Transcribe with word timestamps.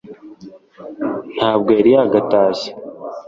ntabwo 1.35 1.69
yari 1.77 1.91
yagatashye 1.97 2.69